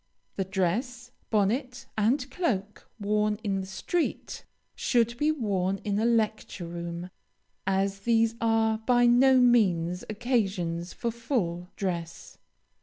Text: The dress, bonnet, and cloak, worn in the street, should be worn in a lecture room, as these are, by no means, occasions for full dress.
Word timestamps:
The 0.35 0.45
dress, 0.45 1.11
bonnet, 1.29 1.85
and 1.95 2.31
cloak, 2.31 2.89
worn 2.99 3.35
in 3.43 3.61
the 3.61 3.67
street, 3.67 4.45
should 4.73 5.15
be 5.19 5.31
worn 5.31 5.77
in 5.83 5.99
a 5.99 6.05
lecture 6.07 6.65
room, 6.65 7.11
as 7.67 7.99
these 7.99 8.33
are, 8.41 8.79
by 8.79 9.05
no 9.05 9.37
means, 9.37 10.03
occasions 10.09 10.91
for 10.91 11.11
full 11.11 11.69
dress. 11.75 12.39